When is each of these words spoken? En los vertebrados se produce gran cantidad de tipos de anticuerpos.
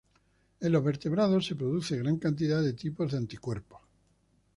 En 0.61 0.71
los 0.71 0.83
vertebrados 0.83 1.45
se 1.45 1.53
produce 1.55 1.95
gran 1.99 2.17
cantidad 2.17 2.59
de 2.63 2.73
tipos 2.73 3.11
de 3.11 3.19
anticuerpos. 3.19 3.79